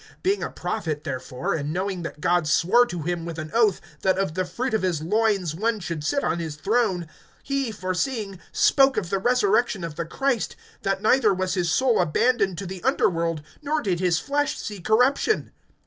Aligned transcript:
(30)Being 0.23 0.43
a 0.43 0.49
prophet, 0.49 1.03
therefore, 1.03 1.53
and 1.53 1.71
knowing 1.71 2.01
that 2.01 2.19
God 2.19 2.47
swore 2.47 2.87
to 2.87 3.03
him, 3.03 3.23
with 3.23 3.37
an 3.37 3.51
oath, 3.53 3.79
that 4.01 4.17
of 4.17 4.33
the 4.33 4.45
fruit 4.45 4.73
of 4.73 4.81
his 4.81 5.03
loins 5.03 5.53
one 5.53 5.79
should 5.79 6.03
sit 6.03 6.23
on 6.23 6.39
his 6.39 6.55
throne, 6.55 7.07
(31)he, 7.47 7.71
foreseeing, 7.75 8.39
spoke 8.51 8.97
of 8.97 9.11
the 9.11 9.19
resurrection 9.19 9.83
of 9.83 9.97
the 9.97 10.05
Christ, 10.05 10.55
that 10.81 11.03
neither 11.03 11.35
was 11.35 11.53
his 11.53 11.71
soul 11.71 12.01
abandoned 12.01 12.57
to 12.57 12.65
the 12.65 12.81
underworld, 12.83 13.43
nor 13.61 13.79
did 13.79 13.99
his 13.99 14.17
flesh 14.17 14.57
see 14.57 14.79
corruption. 14.81 15.51